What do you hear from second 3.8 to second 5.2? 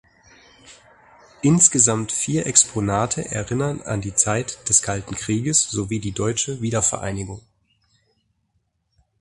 an die Zeit des Kalten